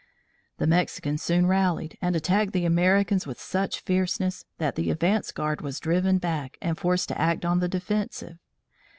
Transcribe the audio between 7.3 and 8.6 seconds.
on the defensive.